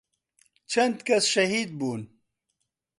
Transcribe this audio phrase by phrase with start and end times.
[0.71, 2.01] چەند کەس شەهید بوون